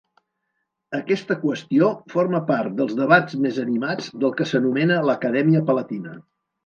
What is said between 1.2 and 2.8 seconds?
qüestió forma part